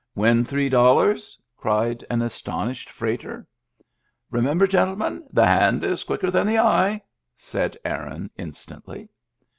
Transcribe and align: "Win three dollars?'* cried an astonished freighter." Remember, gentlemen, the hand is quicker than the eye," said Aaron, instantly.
"Win 0.15 0.43
three 0.43 0.67
dollars?'* 0.67 1.37
cried 1.55 2.03
an 2.09 2.23
astonished 2.23 2.89
freighter." 2.89 3.45
Remember, 4.31 4.65
gentlemen, 4.65 5.27
the 5.31 5.45
hand 5.45 5.83
is 5.83 6.03
quicker 6.03 6.31
than 6.31 6.47
the 6.47 6.57
eye," 6.57 7.03
said 7.35 7.77
Aaron, 7.85 8.31
instantly. 8.35 9.09